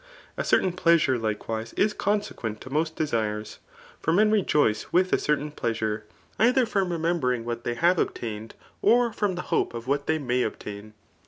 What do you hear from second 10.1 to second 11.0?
tfayobeiiii.